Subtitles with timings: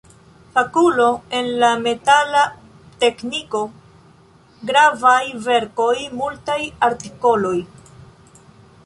[0.53, 2.41] Fakulo en la metala
[3.03, 3.61] tekniko;
[4.71, 5.93] gravaj verkoj,
[6.23, 7.57] multaj artikoloj.